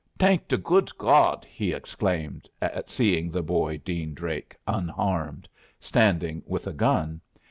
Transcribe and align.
"Thank 0.17 0.47
the 0.47 0.57
good 0.57 0.89
God!" 0.97 1.45
he 1.45 1.73
exclaimed, 1.73 2.49
at 2.59 2.89
seeing 2.89 3.29
the 3.29 3.43
boy 3.43 3.77
Dean 3.77 4.15
Drake 4.15 4.55
unharmed, 4.65 5.47
standing 5.79 6.41
with 6.47 6.65
a 6.65 6.73
gun. 6.73 7.21